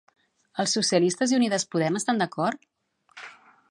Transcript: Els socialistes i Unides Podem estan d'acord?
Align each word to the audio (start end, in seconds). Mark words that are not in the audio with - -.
Els 0.63 0.73
socialistes 0.77 1.35
i 1.35 1.39
Unides 1.41 1.69
Podem 1.77 2.03
estan 2.03 2.25
d'acord? 2.25 2.69